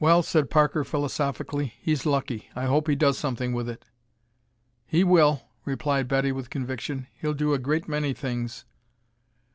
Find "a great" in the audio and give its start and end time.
7.52-7.86